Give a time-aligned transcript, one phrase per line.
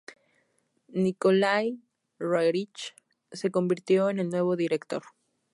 [1.03, 1.77] Nikolái
[2.17, 2.95] Roerich
[3.31, 5.03] se convirtió en el nuevo director.